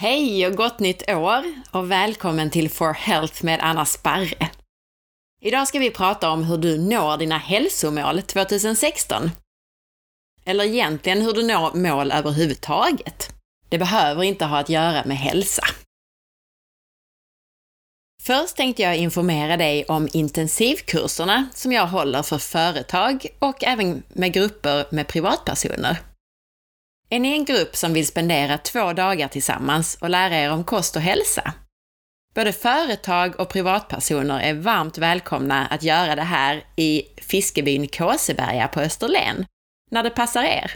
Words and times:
Hej 0.00 0.46
och 0.46 0.56
gott 0.56 0.78
nytt 0.78 1.10
år 1.10 1.44
och 1.70 1.90
välkommen 1.90 2.50
till 2.50 2.70
For 2.70 2.92
Health 2.92 3.44
med 3.44 3.60
Anna 3.62 3.84
Sparre. 3.84 4.50
Idag 5.40 5.68
ska 5.68 5.78
vi 5.78 5.90
prata 5.90 6.30
om 6.30 6.44
hur 6.44 6.58
du 6.58 6.78
når 6.78 7.16
dina 7.16 7.38
hälsomål 7.38 8.22
2016. 8.22 9.30
Eller 10.44 10.64
egentligen 10.64 11.22
hur 11.22 11.32
du 11.32 11.46
når 11.46 11.74
mål 11.74 12.12
överhuvudtaget. 12.12 13.30
Det 13.68 13.78
behöver 13.78 14.22
inte 14.22 14.44
ha 14.44 14.58
att 14.58 14.68
göra 14.68 15.04
med 15.04 15.16
hälsa. 15.16 15.62
Först 18.22 18.56
tänkte 18.56 18.82
jag 18.82 18.96
informera 18.96 19.56
dig 19.56 19.84
om 19.84 20.08
intensivkurserna 20.12 21.48
som 21.54 21.72
jag 21.72 21.86
håller 21.86 22.22
för 22.22 22.38
företag 22.38 23.26
och 23.38 23.64
även 23.64 24.02
med 24.08 24.32
grupper 24.32 24.86
med 24.90 25.08
privatpersoner. 25.08 26.07
Är 27.10 27.20
ni 27.20 27.32
en 27.32 27.44
grupp 27.44 27.76
som 27.76 27.92
vill 27.92 28.06
spendera 28.06 28.58
två 28.58 28.92
dagar 28.92 29.28
tillsammans 29.28 29.98
och 30.00 30.10
lära 30.10 30.36
er 30.36 30.52
om 30.52 30.64
kost 30.64 30.96
och 30.96 31.02
hälsa? 31.02 31.52
Både 32.34 32.52
företag 32.52 33.40
och 33.40 33.48
privatpersoner 33.48 34.40
är 34.40 34.54
varmt 34.54 34.98
välkomna 34.98 35.66
att 35.66 35.82
göra 35.82 36.16
det 36.16 36.22
här 36.22 36.64
i 36.76 37.02
fiskebyn 37.16 37.88
Kåseberga 37.88 38.68
på 38.68 38.80
Österlen, 38.80 39.46
när 39.90 40.02
det 40.02 40.10
passar 40.10 40.42
er. 40.42 40.72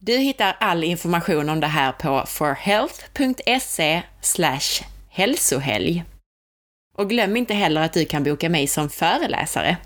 Du 0.00 0.16
hittar 0.16 0.56
all 0.60 0.84
information 0.84 1.48
om 1.48 1.60
det 1.60 1.66
här 1.66 1.92
på 1.92 2.24
forhealth.se 2.26 4.02
hälsohelg. 5.08 6.04
Och 6.96 7.10
glöm 7.10 7.36
inte 7.36 7.54
heller 7.54 7.80
att 7.80 7.92
du 7.92 8.04
kan 8.04 8.24
boka 8.24 8.48
mig 8.48 8.66
som 8.66 8.90
föreläsare. 8.90 9.76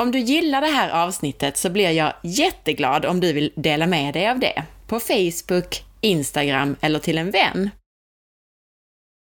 Om 0.00 0.12
du 0.12 0.18
gillar 0.18 0.60
det 0.60 0.66
här 0.66 0.90
avsnittet 0.90 1.56
så 1.56 1.70
blir 1.70 1.90
jag 1.90 2.12
jätteglad 2.22 3.04
om 3.04 3.20
du 3.20 3.32
vill 3.32 3.52
dela 3.56 3.86
med 3.86 4.14
dig 4.14 4.28
av 4.28 4.38
det 4.38 4.64
på 4.86 5.00
Facebook, 5.00 5.84
Instagram 6.00 6.76
eller 6.80 6.98
till 6.98 7.18
en 7.18 7.30
vän. 7.30 7.70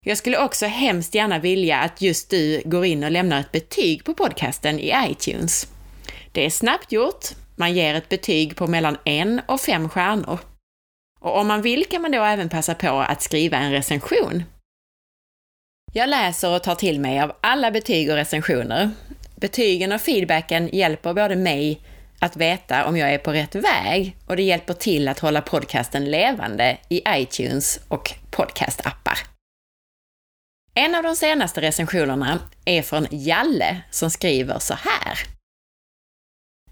Jag 0.06 0.18
skulle 0.18 0.44
också 0.44 0.66
hemskt 0.66 1.14
gärna 1.14 1.38
vilja 1.38 1.78
att 1.78 2.02
just 2.02 2.30
du 2.30 2.62
går 2.64 2.84
in 2.84 3.04
och 3.04 3.10
lämnar 3.10 3.40
ett 3.40 3.52
betyg 3.52 4.04
på 4.04 4.14
podcasten 4.14 4.80
i 4.80 4.92
iTunes. 5.10 5.68
Det 6.32 6.46
är 6.46 6.50
snabbt 6.50 6.92
gjort, 6.92 7.24
man 7.56 7.74
ger 7.74 7.94
ett 7.94 8.08
betyg 8.08 8.56
på 8.56 8.66
mellan 8.66 8.96
en 9.04 9.40
och 9.46 9.60
fem 9.60 9.88
stjärnor. 9.88 10.38
Och 11.20 11.38
om 11.38 11.46
man 11.46 11.62
vill 11.62 11.84
kan 11.84 12.02
man 12.02 12.12
då 12.12 12.22
även 12.22 12.48
passa 12.48 12.74
på 12.74 13.00
att 13.00 13.22
skriva 13.22 13.56
en 13.56 13.72
recension. 13.72 14.42
Jag 15.92 16.08
läser 16.08 16.54
och 16.54 16.62
tar 16.62 16.74
till 16.74 17.00
mig 17.00 17.20
av 17.20 17.32
alla 17.40 17.70
betyg 17.70 18.10
och 18.10 18.16
recensioner. 18.16 18.90
Betygen 19.44 19.92
och 19.92 20.00
feedbacken 20.00 20.70
hjälper 20.72 21.14
både 21.14 21.36
mig 21.36 21.80
att 22.18 22.36
veta 22.36 22.84
om 22.84 22.96
jag 22.96 23.14
är 23.14 23.18
på 23.18 23.32
rätt 23.32 23.54
väg 23.54 24.16
och 24.26 24.36
det 24.36 24.42
hjälper 24.42 24.74
till 24.74 25.08
att 25.08 25.18
hålla 25.18 25.40
podcasten 25.40 26.10
levande 26.10 26.78
i 26.88 27.02
iTunes 27.08 27.80
och 27.88 28.12
podcastappar. 28.30 29.18
En 30.74 30.94
av 30.94 31.02
de 31.02 31.16
senaste 31.16 31.60
recensionerna 31.60 32.38
är 32.64 32.82
från 32.82 33.06
Jalle 33.10 33.80
som 33.90 34.10
skriver 34.10 34.58
så 34.58 34.74
här. 34.74 35.18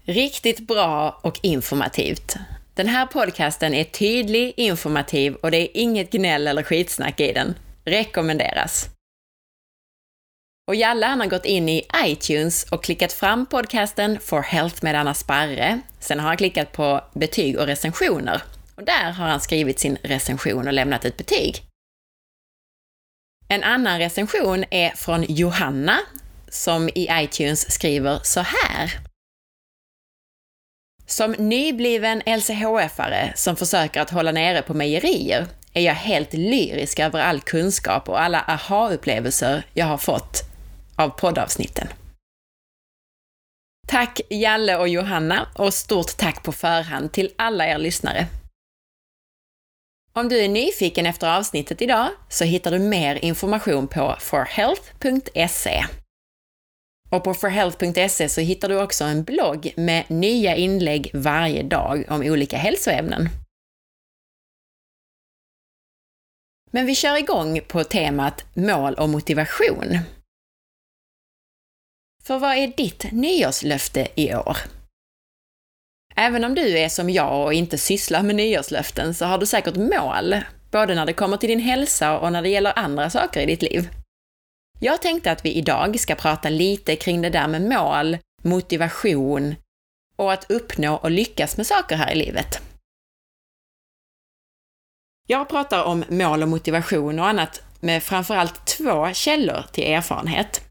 Riktigt 0.05 0.59
bra 0.59 1.19
och 1.23 1.39
informativt. 1.43 2.35
Den 2.73 2.87
här 2.87 3.05
podcasten 3.05 3.73
är 3.73 3.83
tydlig, 3.83 4.53
informativ 4.57 5.35
och 5.35 5.51
det 5.51 5.57
är 5.57 5.81
inget 5.81 6.11
gnäll 6.11 6.47
eller 6.47 6.63
skitsnack 6.63 7.19
i 7.19 7.33
den. 7.33 7.55
Rekommenderas. 7.85 8.92
Och 10.67 10.75
Jalle 10.75 11.05
han 11.05 11.19
har 11.19 11.27
gått 11.27 11.45
in 11.45 11.69
i 11.69 11.87
iTunes 12.05 12.63
och 12.63 12.83
klickat 12.83 13.13
fram 13.13 13.45
podcasten 13.45 14.19
For 14.19 14.41
Health 14.41 14.83
med 14.83 14.95
Anna 14.95 15.13
Sparre. 15.13 15.81
Sen 15.99 16.19
har 16.19 16.27
han 16.27 16.37
klickat 16.37 16.71
på 16.71 17.03
betyg 17.13 17.59
och 17.59 17.65
recensioner. 17.65 18.41
Och 18.75 18.83
där 18.83 19.11
har 19.11 19.27
han 19.27 19.41
skrivit 19.41 19.79
sin 19.79 19.97
recension 20.03 20.67
och 20.67 20.73
lämnat 20.73 21.05
ett 21.05 21.17
betyg. 21.17 21.61
En 23.47 23.63
annan 23.63 23.99
recension 23.99 24.65
är 24.69 24.89
från 24.89 25.25
Johanna, 25.29 25.99
som 26.49 26.89
i 26.89 27.07
iTunes 27.11 27.71
skriver 27.71 28.19
så 28.23 28.39
här. 28.39 28.91
Som 31.05 31.31
nybliven 31.31 32.21
LCHF-are 32.21 33.31
som 33.35 33.55
försöker 33.55 34.01
att 34.01 34.09
hålla 34.09 34.31
nere 34.31 34.61
på 34.61 34.73
mejerier 34.73 35.47
är 35.73 35.81
jag 35.81 35.93
helt 35.93 36.33
lyrisk 36.33 36.99
över 36.99 37.21
all 37.21 37.41
kunskap 37.41 38.09
och 38.09 38.21
alla 38.21 38.41
aha-upplevelser 38.41 39.63
jag 39.73 39.85
har 39.85 39.97
fått 39.97 40.52
av 40.95 41.09
poddavsnitten. 41.09 41.87
Tack 43.87 44.21
Jalle 44.29 44.77
och 44.77 44.87
Johanna 44.87 45.47
och 45.55 45.73
stort 45.73 46.17
tack 46.17 46.43
på 46.43 46.51
förhand 46.51 47.11
till 47.11 47.33
alla 47.35 47.67
er 47.67 47.77
lyssnare. 47.77 48.27
Om 50.13 50.29
du 50.29 50.39
är 50.39 50.49
nyfiken 50.49 51.05
efter 51.05 51.37
avsnittet 51.37 51.81
idag 51.81 52.09
så 52.29 52.43
hittar 52.43 52.71
du 52.71 52.79
mer 52.79 53.15
information 53.15 53.87
på 53.87 54.15
forhealth.se. 54.19 55.85
Och 57.09 57.23
på 57.23 57.33
forhealth.se 57.33 58.29
så 58.29 58.41
hittar 58.41 58.69
du 58.69 58.81
också 58.81 59.03
en 59.03 59.23
blogg 59.23 59.73
med 59.77 60.03
nya 60.09 60.55
inlägg 60.55 61.11
varje 61.13 61.63
dag 61.63 62.05
om 62.09 62.21
olika 62.21 62.57
hälsoämnen. 62.57 63.29
Men 66.71 66.85
vi 66.85 66.95
kör 66.95 67.17
igång 67.17 67.61
på 67.67 67.83
temat 67.83 68.45
mål 68.53 68.93
och 68.93 69.09
motivation. 69.09 69.99
För 72.23 72.39
vad 72.39 72.55
är 72.55 72.67
ditt 72.67 73.11
nyårslöfte 73.11 74.07
i 74.15 74.35
år? 74.35 74.57
Även 76.15 76.43
om 76.43 76.55
du 76.55 76.77
är 76.77 76.89
som 76.89 77.09
jag 77.09 77.45
och 77.45 77.53
inte 77.53 77.77
sysslar 77.77 78.23
med 78.23 78.35
nyårslöften 78.35 79.13
så 79.13 79.25
har 79.25 79.37
du 79.37 79.45
säkert 79.45 79.75
mål, 79.75 80.35
både 80.71 80.95
när 80.95 81.05
det 81.05 81.13
kommer 81.13 81.37
till 81.37 81.49
din 81.49 81.59
hälsa 81.59 82.19
och 82.19 82.31
när 82.31 82.41
det 82.41 82.49
gäller 82.49 82.79
andra 82.79 83.09
saker 83.09 83.41
i 83.41 83.45
ditt 83.45 83.61
liv. 83.61 83.89
Jag 84.79 85.01
tänkte 85.01 85.31
att 85.31 85.45
vi 85.45 85.53
idag 85.53 85.99
ska 85.99 86.15
prata 86.15 86.49
lite 86.49 86.95
kring 86.95 87.21
det 87.21 87.29
där 87.29 87.47
med 87.47 87.61
mål, 87.61 88.17
motivation 88.43 89.55
och 90.15 90.33
att 90.33 90.51
uppnå 90.51 90.95
och 90.95 91.11
lyckas 91.11 91.57
med 91.57 91.67
saker 91.67 91.95
här 91.95 92.11
i 92.11 92.15
livet. 92.15 92.61
Jag 95.27 95.49
pratar 95.49 95.83
om 95.83 96.03
mål 96.09 96.43
och 96.43 96.49
motivation 96.49 97.19
och 97.19 97.27
annat 97.27 97.63
med 97.79 98.03
framförallt 98.03 98.65
två 98.65 99.13
källor 99.13 99.65
till 99.71 99.83
erfarenhet. 99.83 100.62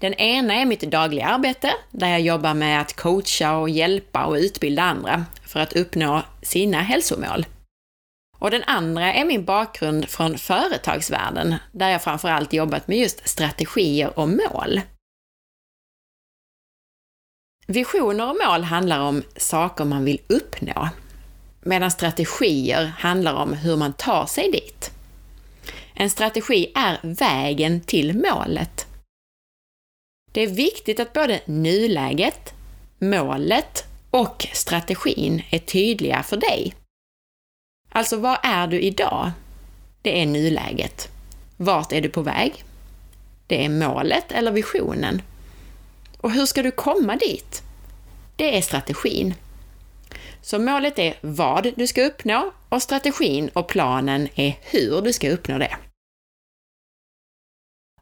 Den 0.00 0.14
ena 0.14 0.54
är 0.54 0.66
mitt 0.66 0.80
dagliga 0.80 1.26
arbete, 1.26 1.74
där 1.90 2.08
jag 2.08 2.20
jobbar 2.20 2.54
med 2.54 2.80
att 2.80 2.96
coacha 2.96 3.56
och 3.56 3.70
hjälpa 3.70 4.24
och 4.24 4.34
utbilda 4.34 4.82
andra 4.82 5.24
för 5.46 5.60
att 5.60 5.72
uppnå 5.72 6.22
sina 6.42 6.80
hälsomål. 6.80 7.46
Och 8.38 8.50
den 8.50 8.62
andra 8.62 9.12
är 9.12 9.24
min 9.24 9.44
bakgrund 9.44 10.08
från 10.08 10.38
företagsvärlden, 10.38 11.54
där 11.72 11.88
jag 11.88 12.02
framförallt 12.02 12.52
jobbat 12.52 12.88
med 12.88 12.98
just 12.98 13.28
strategier 13.28 14.18
och 14.18 14.28
mål. 14.28 14.80
Visioner 17.66 18.30
och 18.30 18.36
mål 18.46 18.62
handlar 18.62 19.00
om 19.00 19.22
saker 19.36 19.84
man 19.84 20.04
vill 20.04 20.20
uppnå, 20.26 20.88
medan 21.60 21.90
strategier 21.90 22.92
handlar 22.98 23.34
om 23.34 23.52
hur 23.52 23.76
man 23.76 23.92
tar 23.92 24.26
sig 24.26 24.50
dit. 24.50 24.90
En 25.94 26.10
strategi 26.10 26.72
är 26.74 26.98
vägen 27.02 27.80
till 27.80 28.16
målet. 28.16 28.86
Det 30.36 30.42
är 30.42 30.46
viktigt 30.46 31.00
att 31.00 31.12
både 31.12 31.40
nuläget, 31.44 32.54
målet 32.98 33.84
och 34.10 34.46
strategin 34.52 35.42
är 35.50 35.58
tydliga 35.58 36.22
för 36.22 36.36
dig. 36.36 36.74
Alltså, 37.88 38.16
vad 38.16 38.38
är 38.42 38.66
du 38.66 38.80
idag? 38.80 39.30
Det 40.02 40.22
är 40.22 40.26
nuläget. 40.26 41.08
Vart 41.56 41.92
är 41.92 42.00
du 42.00 42.08
på 42.08 42.22
väg? 42.22 42.64
Det 43.46 43.64
är 43.64 43.68
målet 43.68 44.32
eller 44.32 44.52
visionen. 44.52 45.22
Och 46.18 46.32
hur 46.32 46.46
ska 46.46 46.62
du 46.62 46.70
komma 46.70 47.16
dit? 47.16 47.62
Det 48.36 48.56
är 48.56 48.62
strategin. 48.62 49.34
Så 50.42 50.58
målet 50.58 50.98
är 50.98 51.14
vad 51.20 51.72
du 51.76 51.86
ska 51.86 52.02
uppnå 52.04 52.52
och 52.68 52.82
strategin 52.82 53.48
och 53.48 53.68
planen 53.68 54.28
är 54.34 54.58
hur 54.62 55.02
du 55.02 55.12
ska 55.12 55.30
uppnå 55.30 55.58
det. 55.58 55.76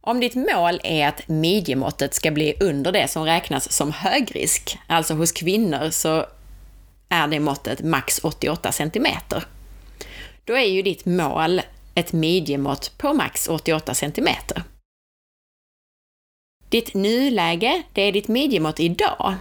Om 0.06 0.20
ditt 0.20 0.34
mål 0.34 0.80
är 0.84 1.08
att 1.08 1.28
midjemåttet 1.28 2.14
ska 2.14 2.30
bli 2.30 2.54
under 2.60 2.92
det 2.92 3.08
som 3.08 3.24
räknas 3.24 3.72
som 3.72 3.92
högrisk, 3.92 4.78
alltså 4.86 5.14
hos 5.14 5.32
kvinnor 5.32 5.90
så 5.90 6.26
är 7.08 7.28
det 7.28 7.40
måttet 7.40 7.82
max 7.82 8.20
88 8.22 8.72
cm. 8.72 9.06
Då 10.44 10.54
är 10.54 10.64
ju 10.64 10.82
ditt 10.82 11.04
mål 11.04 11.62
ett 11.94 12.12
midjemått 12.12 12.98
på 12.98 13.14
max 13.14 13.48
88 13.48 13.94
cm. 13.94 14.28
Ditt 16.68 16.94
nuläge, 16.94 17.82
det 17.92 18.02
är 18.02 18.12
ditt 18.12 18.28
midjemått 18.28 18.80
idag, 18.80 19.34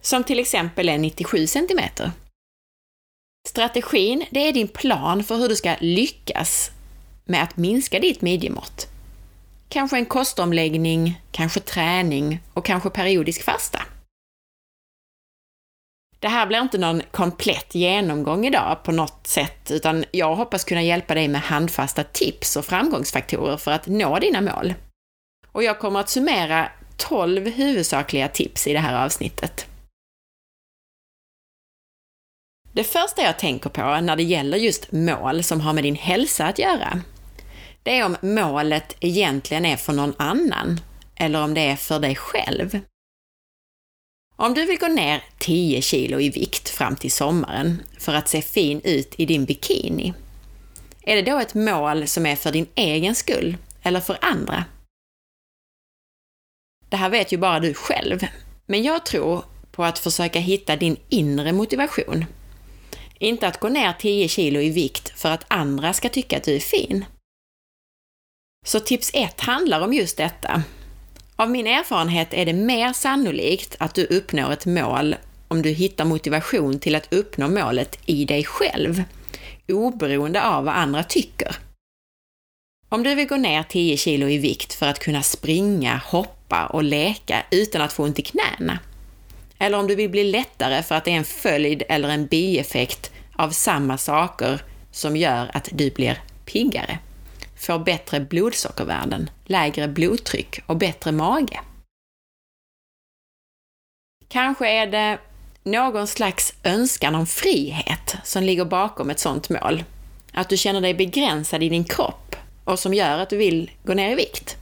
som 0.00 0.24
till 0.24 0.38
exempel 0.38 0.88
är 0.88 0.98
97 0.98 1.46
cm. 1.46 1.80
Strategin, 3.48 4.24
det 4.30 4.48
är 4.48 4.52
din 4.52 4.68
plan 4.68 5.24
för 5.24 5.36
hur 5.36 5.48
du 5.48 5.56
ska 5.56 5.76
lyckas 5.80 6.70
med 7.24 7.42
att 7.42 7.56
minska 7.56 8.00
ditt 8.00 8.22
midjemått. 8.22 8.91
Kanske 9.72 9.96
en 9.96 10.06
kostomläggning, 10.06 11.20
kanske 11.30 11.60
träning 11.60 12.40
och 12.54 12.64
kanske 12.64 12.90
periodisk 12.90 13.42
fasta. 13.42 13.82
Det 16.20 16.28
här 16.28 16.46
blir 16.46 16.60
inte 16.60 16.78
någon 16.78 17.02
komplett 17.10 17.74
genomgång 17.74 18.46
idag 18.46 18.82
på 18.82 18.92
något 18.92 19.26
sätt, 19.26 19.70
utan 19.70 20.04
jag 20.10 20.34
hoppas 20.34 20.64
kunna 20.64 20.82
hjälpa 20.82 21.14
dig 21.14 21.28
med 21.28 21.40
handfasta 21.40 22.04
tips 22.04 22.56
och 22.56 22.64
framgångsfaktorer 22.64 23.56
för 23.56 23.70
att 23.70 23.86
nå 23.86 24.18
dina 24.18 24.40
mål. 24.40 24.74
Och 25.52 25.62
jag 25.62 25.78
kommer 25.78 26.00
att 26.00 26.08
summera 26.08 26.68
12 26.96 27.46
huvudsakliga 27.46 28.28
tips 28.28 28.66
i 28.66 28.72
det 28.72 28.78
här 28.78 29.04
avsnittet. 29.04 29.66
Det 32.72 32.84
första 32.84 33.22
jag 33.22 33.38
tänker 33.38 33.70
på 33.70 34.00
när 34.00 34.16
det 34.16 34.22
gäller 34.22 34.58
just 34.58 34.92
mål 34.92 35.42
som 35.42 35.60
har 35.60 35.72
med 35.72 35.84
din 35.84 35.96
hälsa 35.96 36.46
att 36.46 36.58
göra, 36.58 37.00
det 37.82 37.98
är 37.98 38.04
om 38.04 38.16
målet 38.22 38.96
egentligen 39.00 39.64
är 39.64 39.76
för 39.76 39.92
någon 39.92 40.14
annan 40.18 40.80
eller 41.16 41.42
om 41.42 41.54
det 41.54 41.60
är 41.60 41.76
för 41.76 41.98
dig 41.98 42.16
själv. 42.16 42.80
Om 44.36 44.54
du 44.54 44.64
vill 44.64 44.78
gå 44.78 44.88
ner 44.88 45.24
10 45.38 45.82
kilo 45.82 46.20
i 46.20 46.30
vikt 46.30 46.68
fram 46.68 46.96
till 46.96 47.12
sommaren 47.12 47.82
för 47.98 48.14
att 48.14 48.28
se 48.28 48.42
fin 48.42 48.80
ut 48.84 49.14
i 49.16 49.26
din 49.26 49.44
bikini, 49.44 50.14
är 51.02 51.16
det 51.16 51.22
då 51.22 51.38
ett 51.38 51.54
mål 51.54 52.06
som 52.06 52.26
är 52.26 52.36
för 52.36 52.52
din 52.52 52.66
egen 52.74 53.14
skull 53.14 53.56
eller 53.82 54.00
för 54.00 54.18
andra? 54.20 54.64
Det 56.88 56.96
här 56.96 57.10
vet 57.10 57.32
ju 57.32 57.38
bara 57.38 57.60
du 57.60 57.74
själv, 57.74 58.20
men 58.66 58.82
jag 58.82 59.06
tror 59.06 59.44
på 59.72 59.84
att 59.84 59.98
försöka 59.98 60.38
hitta 60.38 60.76
din 60.76 60.96
inre 61.08 61.52
motivation. 61.52 62.24
Inte 63.18 63.48
att 63.48 63.60
gå 63.60 63.68
ner 63.68 63.92
10 63.92 64.28
kilo 64.28 64.60
i 64.60 64.70
vikt 64.70 65.20
för 65.20 65.28
att 65.28 65.44
andra 65.48 65.92
ska 65.92 66.08
tycka 66.08 66.36
att 66.36 66.44
du 66.44 66.56
är 66.56 66.60
fin. 66.60 67.04
Så 68.66 68.80
tips 68.80 69.10
1 69.14 69.40
handlar 69.40 69.80
om 69.80 69.92
just 69.92 70.16
detta. 70.16 70.62
Av 71.36 71.50
min 71.50 71.66
erfarenhet 71.66 72.34
är 72.34 72.46
det 72.46 72.52
mer 72.52 72.92
sannolikt 72.92 73.76
att 73.78 73.94
du 73.94 74.04
uppnår 74.06 74.52
ett 74.52 74.66
mål 74.66 75.16
om 75.48 75.62
du 75.62 75.70
hittar 75.70 76.04
motivation 76.04 76.78
till 76.78 76.94
att 76.94 77.12
uppnå 77.12 77.48
målet 77.48 77.98
i 78.06 78.24
dig 78.24 78.44
själv, 78.44 79.02
oberoende 79.68 80.42
av 80.42 80.64
vad 80.64 80.74
andra 80.74 81.02
tycker. 81.02 81.56
Om 82.88 83.02
du 83.02 83.14
vill 83.14 83.28
gå 83.28 83.36
ner 83.36 83.62
10 83.62 83.96
kilo 83.96 84.28
i 84.28 84.38
vikt 84.38 84.74
för 84.74 84.86
att 84.86 84.98
kunna 84.98 85.22
springa, 85.22 86.00
hoppa 86.04 86.66
och 86.66 86.84
leka 86.84 87.42
utan 87.50 87.82
att 87.82 87.92
få 87.92 88.02
ont 88.02 88.18
i 88.18 88.22
knäna, 88.22 88.78
eller 89.58 89.78
om 89.78 89.86
du 89.86 89.94
vill 89.94 90.10
bli 90.10 90.24
lättare 90.24 90.82
för 90.82 90.94
att 90.94 91.04
det 91.04 91.10
är 91.10 91.16
en 91.16 91.24
följd 91.24 91.82
eller 91.88 92.08
en 92.08 92.26
bieffekt 92.26 93.10
av 93.36 93.50
samma 93.50 93.98
saker 93.98 94.62
som 94.90 95.16
gör 95.16 95.50
att 95.54 95.68
du 95.72 95.90
blir 95.90 96.22
piggare, 96.44 96.98
får 97.62 97.78
bättre 97.78 98.20
blodsockervärden, 98.20 99.30
lägre 99.44 99.88
blodtryck 99.88 100.60
och 100.66 100.76
bättre 100.76 101.12
mage. 101.12 101.60
Kanske 104.28 104.68
är 104.68 104.86
det 104.86 105.18
någon 105.62 106.06
slags 106.06 106.54
önskan 106.64 107.14
om 107.14 107.26
frihet 107.26 108.16
som 108.24 108.42
ligger 108.42 108.64
bakom 108.64 109.10
ett 109.10 109.18
sådant 109.18 109.48
mål. 109.48 109.84
Att 110.32 110.48
du 110.48 110.56
känner 110.56 110.80
dig 110.80 110.94
begränsad 110.94 111.62
i 111.62 111.68
din 111.68 111.84
kropp 111.84 112.36
och 112.64 112.78
som 112.78 112.94
gör 112.94 113.18
att 113.18 113.30
du 113.30 113.36
vill 113.36 113.70
gå 113.84 113.94
ner 113.94 114.12
i 114.12 114.14
vikt. 114.14 114.56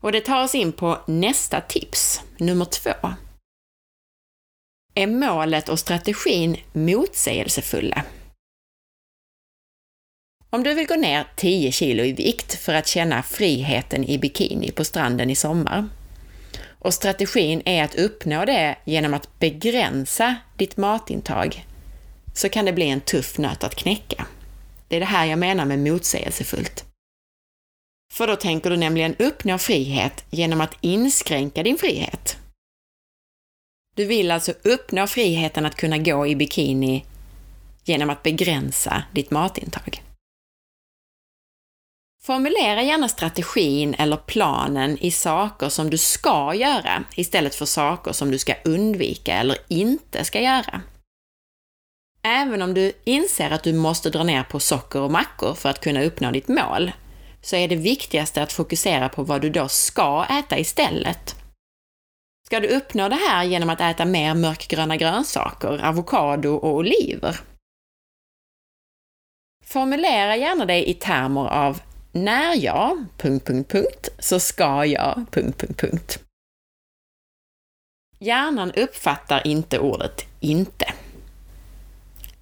Och 0.00 0.12
det 0.12 0.20
tar 0.20 0.44
oss 0.44 0.54
in 0.54 0.72
på 0.72 0.98
nästa 1.06 1.60
tips, 1.60 2.22
nummer 2.38 2.64
två. 2.64 3.14
Är 4.94 5.06
målet 5.06 5.68
och 5.68 5.78
strategin 5.78 6.56
motsägelsefulla? 6.72 8.04
Om 10.52 10.62
du 10.62 10.74
vill 10.74 10.86
gå 10.86 10.96
ner 10.96 11.26
10 11.36 11.72
kilo 11.72 12.04
i 12.04 12.12
vikt 12.12 12.54
för 12.54 12.74
att 12.74 12.86
känna 12.86 13.22
friheten 13.22 14.04
i 14.04 14.18
bikini 14.18 14.70
på 14.70 14.84
stranden 14.84 15.30
i 15.30 15.34
sommar 15.34 15.88
och 16.78 16.94
strategin 16.94 17.62
är 17.64 17.84
att 17.84 17.94
uppnå 17.94 18.44
det 18.44 18.76
genom 18.84 19.14
att 19.14 19.38
begränsa 19.38 20.36
ditt 20.56 20.76
matintag, 20.76 21.66
så 22.34 22.48
kan 22.48 22.64
det 22.64 22.72
bli 22.72 22.88
en 22.88 23.00
tuff 23.00 23.38
nöt 23.38 23.64
att 23.64 23.74
knäcka. 23.74 24.26
Det 24.88 24.96
är 24.96 25.00
det 25.00 25.06
här 25.06 25.26
jag 25.26 25.38
menar 25.38 25.64
med 25.64 25.78
motsägelsefullt. 25.78 26.84
För 28.12 28.26
då 28.26 28.36
tänker 28.36 28.70
du 28.70 28.76
nämligen 28.76 29.14
uppnå 29.18 29.58
frihet 29.58 30.24
genom 30.30 30.60
att 30.60 30.78
inskränka 30.80 31.62
din 31.62 31.78
frihet. 31.78 32.36
Du 33.96 34.04
vill 34.04 34.30
alltså 34.30 34.52
uppnå 34.62 35.06
friheten 35.06 35.66
att 35.66 35.76
kunna 35.76 35.98
gå 35.98 36.26
i 36.26 36.36
bikini 36.36 37.04
genom 37.84 38.10
att 38.10 38.22
begränsa 38.22 39.02
ditt 39.12 39.30
matintag. 39.30 40.02
Formulera 42.22 42.82
gärna 42.82 43.08
strategin 43.08 43.94
eller 43.94 44.16
planen 44.16 44.98
i 44.98 45.10
saker 45.10 45.68
som 45.68 45.90
du 45.90 45.98
ska 45.98 46.54
göra 46.54 47.04
istället 47.14 47.54
för 47.54 47.66
saker 47.66 48.12
som 48.12 48.30
du 48.30 48.38
ska 48.38 48.54
undvika 48.64 49.34
eller 49.34 49.56
inte 49.68 50.24
ska 50.24 50.40
göra. 50.40 50.82
Även 52.22 52.62
om 52.62 52.74
du 52.74 52.92
inser 53.04 53.50
att 53.50 53.62
du 53.62 53.72
måste 53.72 54.10
dra 54.10 54.24
ner 54.24 54.42
på 54.42 54.60
socker 54.60 55.00
och 55.00 55.10
mackor 55.10 55.54
för 55.54 55.68
att 55.68 55.80
kunna 55.80 56.02
uppnå 56.02 56.30
ditt 56.30 56.48
mål, 56.48 56.92
så 57.42 57.56
är 57.56 57.68
det 57.68 57.76
viktigaste 57.76 58.42
att 58.42 58.52
fokusera 58.52 59.08
på 59.08 59.22
vad 59.22 59.40
du 59.40 59.50
då 59.50 59.68
ska 59.68 60.26
äta 60.30 60.58
istället. 60.58 61.36
Ska 62.46 62.60
du 62.60 62.68
uppnå 62.68 63.08
det 63.08 63.20
här 63.28 63.44
genom 63.44 63.70
att 63.70 63.80
äta 63.80 64.04
mer 64.04 64.34
mörkgröna 64.34 64.96
grönsaker, 64.96 65.84
avokado 65.84 66.54
och 66.54 66.74
oliver? 66.74 67.40
Formulera 69.64 70.36
gärna 70.36 70.64
dig 70.64 70.88
i 70.90 70.94
termer 70.94 71.48
av 71.48 71.80
när 72.12 72.64
jag... 72.64 73.06
Punkt, 73.16 73.46
punkt, 73.46 73.72
punkt, 73.72 74.08
så 74.18 74.40
ska 74.40 74.84
jag... 74.84 75.26
Punkt, 75.30 75.58
punkt, 75.58 75.80
punkt. 75.80 76.18
Hjärnan 78.18 78.72
uppfattar 78.72 79.46
inte 79.46 79.78
ordet 79.78 80.26
inte. 80.40 80.92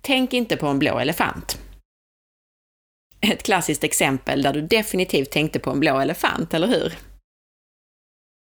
Tänk 0.01 0.33
inte 0.33 0.57
på 0.57 0.67
en 0.67 0.79
blå 0.79 0.99
elefant. 0.99 1.59
Ett 3.21 3.43
klassiskt 3.43 3.85
exempel 3.85 4.43
där 4.43 4.53
du 4.53 4.63
definitivt 4.63 5.31
tänkte 5.31 5.59
på 5.59 5.71
en 5.71 5.81
blå 5.81 6.01
elefant, 6.01 6.55
eller 6.55 6.67
hur? 6.67 6.99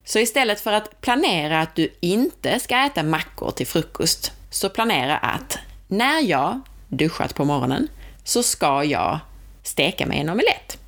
Så 0.05 0.19
istället 0.19 0.61
för 0.61 0.73
att 0.73 1.01
planera 1.01 1.61
att 1.61 1.75
du 1.75 1.95
inte 2.01 2.61
ska 2.61 2.87
äta 2.87 3.03
mackor 3.03 3.51
till 3.51 3.67
frukost, 3.67 4.33
så 4.51 4.71
planera 4.71 5.19
att 5.19 5.59
när 5.89 6.21
jag 6.21 6.61
duschat 6.89 7.35
på 7.35 7.45
morgonen 7.45 7.89
så 8.25 8.43
ska 8.43 8.85
jag 8.85 9.19
steka 9.63 10.07
mig 10.07 10.21
en 10.21 10.29
omelett 10.29 10.79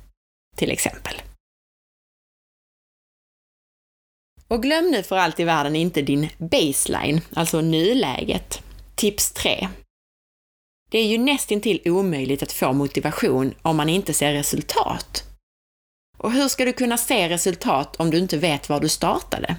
till 0.59 0.71
exempel. 0.71 1.21
Och 4.47 4.63
glöm 4.63 4.91
nu 4.91 5.03
för 5.03 5.17
allt 5.17 5.39
i 5.39 5.43
världen 5.43 5.75
inte 5.75 6.01
din 6.01 6.29
baseline, 6.37 7.21
alltså 7.33 7.61
nuläget. 7.61 8.63
Tips 8.95 9.31
3. 9.31 9.67
Det 10.91 10.99
är 10.99 11.07
ju 11.07 11.17
nästintill 11.17 11.81
omöjligt 11.85 12.43
att 12.43 12.51
få 12.51 12.73
motivation 12.73 13.53
om 13.61 13.77
man 13.77 13.89
inte 13.89 14.13
ser 14.13 14.33
resultat. 14.33 15.23
Och 16.17 16.31
hur 16.31 16.47
ska 16.47 16.65
du 16.65 16.73
kunna 16.73 16.97
se 16.97 17.29
resultat 17.29 17.95
om 17.95 18.11
du 18.11 18.17
inte 18.17 18.37
vet 18.37 18.69
var 18.69 18.79
du 18.79 18.89
startade? 18.89 19.57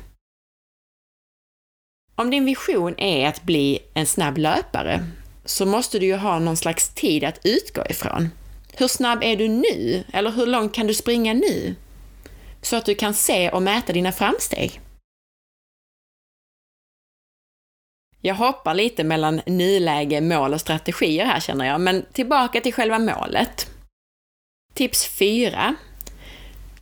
Om 2.14 2.30
din 2.30 2.44
vision 2.44 2.94
är 2.98 3.28
att 3.28 3.42
bli 3.42 3.78
en 3.94 4.06
snabb 4.06 4.38
löpare, 4.38 5.04
så 5.44 5.66
måste 5.66 5.98
du 5.98 6.06
ju 6.06 6.16
ha 6.16 6.38
någon 6.38 6.56
slags 6.56 6.94
tid 6.94 7.24
att 7.24 7.46
utgå 7.46 7.86
ifrån. 7.86 8.28
Hur 8.76 8.88
snabb 8.88 9.22
är 9.22 9.36
du 9.36 9.48
nu? 9.48 10.04
Eller 10.12 10.30
hur 10.30 10.46
långt 10.46 10.74
kan 10.74 10.86
du 10.86 10.94
springa 10.94 11.34
nu? 11.34 11.74
Så 12.62 12.76
att 12.76 12.84
du 12.84 12.94
kan 12.94 13.14
se 13.14 13.50
och 13.50 13.62
mäta 13.62 13.92
dina 13.92 14.12
framsteg. 14.12 14.80
Jag 18.20 18.34
hoppar 18.34 18.74
lite 18.74 19.04
mellan 19.04 19.40
nuläge, 19.46 20.20
mål 20.20 20.54
och 20.54 20.60
strategier 20.60 21.24
här 21.24 21.40
känner 21.40 21.64
jag, 21.64 21.80
men 21.80 22.04
tillbaka 22.12 22.60
till 22.60 22.74
själva 22.74 22.98
målet. 22.98 23.70
Tips 24.74 25.06
4. 25.06 25.74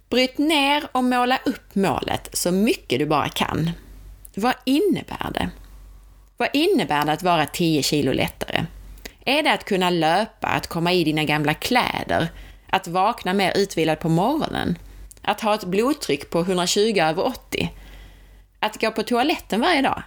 Bryt 0.08 0.38
ner 0.38 0.88
och 0.92 1.04
måla 1.04 1.38
upp 1.46 1.74
målet 1.74 2.28
så 2.32 2.52
mycket 2.52 2.98
du 2.98 3.06
bara 3.06 3.28
kan. 3.28 3.70
Vad 4.34 4.54
innebär 4.64 5.30
det? 5.34 5.50
Vad 6.36 6.48
innebär 6.52 7.06
det 7.06 7.12
att 7.12 7.22
vara 7.22 7.46
10 7.46 7.82
kilo 7.82 8.12
lättare? 8.12 8.64
Är 9.28 9.42
det 9.42 9.52
att 9.52 9.64
kunna 9.64 9.90
löpa, 9.90 10.46
att 10.48 10.66
komma 10.66 10.92
i 10.92 11.04
dina 11.04 11.24
gamla 11.24 11.54
kläder, 11.54 12.28
att 12.70 12.88
vakna 12.88 13.34
mer 13.34 13.56
utvilad 13.56 14.00
på 14.00 14.08
morgonen, 14.08 14.78
att 15.22 15.40
ha 15.40 15.54
ett 15.54 15.64
blodtryck 15.64 16.30
på 16.30 16.40
120 16.40 16.98
över 17.00 17.26
80, 17.26 17.72
att 18.60 18.80
gå 18.80 18.90
på 18.90 19.02
toaletten 19.02 19.60
varje 19.60 19.82
dag? 19.82 20.02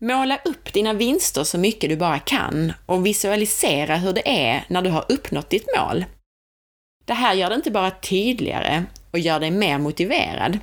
Måla 0.00 0.38
upp 0.44 0.72
dina 0.72 0.92
vinster 0.92 1.44
så 1.44 1.58
mycket 1.58 1.90
du 1.90 1.96
bara 1.96 2.18
kan 2.18 2.72
och 2.86 3.06
visualisera 3.06 3.96
hur 3.96 4.12
det 4.12 4.46
är 4.46 4.64
när 4.68 4.82
du 4.82 4.90
har 4.90 5.04
uppnått 5.08 5.50
ditt 5.50 5.66
mål. 5.78 6.04
Det 7.04 7.14
här 7.14 7.34
gör 7.34 7.48
det 7.48 7.56
inte 7.56 7.70
bara 7.70 7.90
tydligare 7.90 8.84
och 9.10 9.18
gör 9.18 9.40
dig 9.40 9.50
mer 9.50 9.78
motiverad. 9.78 10.58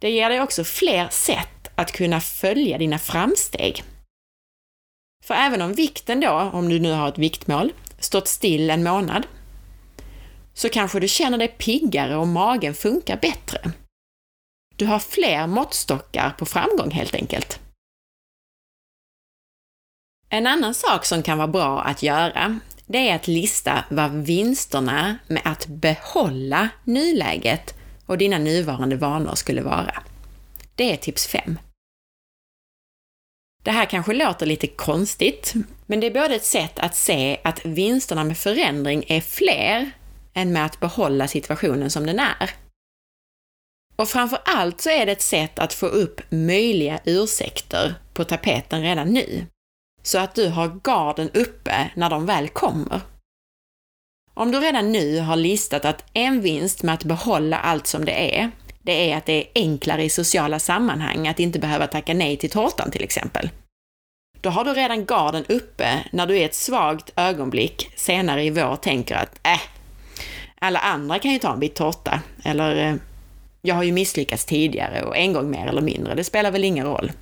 Det 0.00 0.10
ger 0.10 0.28
dig 0.28 0.40
också 0.40 0.64
fler 0.64 1.08
sätt 1.08 1.70
att 1.74 1.92
kunna 1.92 2.20
följa 2.20 2.78
dina 2.78 2.98
framsteg. 2.98 3.84
För 5.24 5.34
även 5.34 5.62
om 5.62 5.72
vikten 5.72 6.20
då, 6.20 6.30
om 6.30 6.68
du 6.68 6.78
nu 6.78 6.92
har 6.92 7.08
ett 7.08 7.18
viktmål, 7.18 7.72
stått 7.98 8.28
still 8.28 8.70
en 8.70 8.82
månad, 8.82 9.26
så 10.54 10.68
kanske 10.68 11.00
du 11.00 11.08
känner 11.08 11.38
dig 11.38 11.48
piggare 11.48 12.16
och 12.16 12.28
magen 12.28 12.74
funkar 12.74 13.16
bättre. 13.16 13.72
Du 14.76 14.86
har 14.86 14.98
fler 14.98 15.46
måttstockar 15.46 16.30
på 16.38 16.46
framgång 16.46 16.90
helt 16.90 17.14
enkelt. 17.14 17.60
En 20.28 20.46
annan 20.46 20.74
sak 20.74 21.04
som 21.04 21.22
kan 21.22 21.38
vara 21.38 21.48
bra 21.48 21.80
att 21.80 22.02
göra, 22.02 22.58
det 22.86 23.08
är 23.08 23.16
att 23.16 23.28
lista 23.28 23.84
vad 23.90 24.12
vinsterna 24.12 25.18
med 25.26 25.42
att 25.44 25.66
behålla 25.66 26.68
nuläget 26.84 27.74
och 28.06 28.18
dina 28.18 28.38
nuvarande 28.38 28.96
vanor 28.96 29.34
skulle 29.34 29.62
vara. 29.62 30.02
Det 30.74 30.92
är 30.92 30.96
tips 30.96 31.26
5. 31.26 31.58
Det 33.62 33.70
här 33.70 33.86
kanske 33.86 34.12
låter 34.12 34.46
lite 34.46 34.66
konstigt, 34.66 35.54
men 35.86 36.00
det 36.00 36.06
är 36.06 36.10
både 36.10 36.34
ett 36.34 36.44
sätt 36.44 36.78
att 36.78 36.96
se 36.96 37.40
att 37.44 37.66
vinsterna 37.66 38.24
med 38.24 38.38
förändring 38.38 39.04
är 39.08 39.20
fler 39.20 39.90
än 40.34 40.52
med 40.52 40.64
att 40.64 40.80
behålla 40.80 41.28
situationen 41.28 41.90
som 41.90 42.06
den 42.06 42.18
är. 42.18 42.50
Och 43.96 44.08
framför 44.08 44.38
allt 44.44 44.80
så 44.80 44.90
är 44.90 45.06
det 45.06 45.12
ett 45.12 45.22
sätt 45.22 45.58
att 45.58 45.74
få 45.74 45.86
upp 45.86 46.20
möjliga 46.30 47.00
ursäkter 47.04 47.94
på 48.14 48.24
tapeten 48.24 48.82
redan 48.82 49.08
nu, 49.08 49.46
så 50.02 50.18
att 50.18 50.34
du 50.34 50.48
har 50.48 50.80
garden 50.82 51.30
uppe 51.30 51.90
när 51.96 52.10
de 52.10 52.26
väl 52.26 52.48
kommer. 52.48 53.00
Om 54.34 54.50
du 54.50 54.60
redan 54.60 54.92
nu 54.92 55.20
har 55.20 55.36
listat 55.36 55.84
att 55.84 56.04
en 56.12 56.40
vinst 56.40 56.82
med 56.82 56.94
att 56.94 57.04
behålla 57.04 57.58
allt 57.58 57.86
som 57.86 58.04
det 58.04 58.38
är, 58.38 58.50
det 58.82 59.10
är 59.10 59.16
att 59.16 59.26
det 59.26 59.32
är 59.32 59.46
enklare 59.54 60.04
i 60.04 60.10
sociala 60.10 60.58
sammanhang 60.58 61.28
att 61.28 61.40
inte 61.40 61.58
behöva 61.58 61.86
tacka 61.86 62.14
nej 62.14 62.36
till 62.36 62.50
tårtan 62.50 62.90
till 62.90 63.04
exempel. 63.04 63.50
Då 64.40 64.50
har 64.50 64.64
du 64.64 64.72
redan 64.72 65.04
garden 65.04 65.44
uppe 65.48 66.04
när 66.12 66.26
du 66.26 66.38
i 66.38 66.44
ett 66.44 66.54
svagt 66.54 67.12
ögonblick 67.16 67.90
senare 67.96 68.44
i 68.44 68.50
vår 68.50 68.76
tänker 68.76 69.14
att 69.14 69.46
äh, 69.46 69.60
alla 70.58 70.78
andra 70.78 71.18
kan 71.18 71.32
ju 71.32 71.38
ta 71.38 71.52
en 71.52 71.60
bit 71.60 71.74
tårta, 71.74 72.20
eller 72.44 72.88
eh, 72.88 72.94
jag 73.62 73.74
har 73.74 73.82
ju 73.82 73.92
misslyckats 73.92 74.44
tidigare 74.44 75.02
och 75.02 75.16
en 75.16 75.32
gång 75.32 75.50
mer 75.50 75.66
eller 75.66 75.82
mindre, 75.82 76.14
det 76.14 76.24
spelar 76.24 76.50
väl 76.50 76.64
ingen 76.64 76.86
roll. 76.86 77.12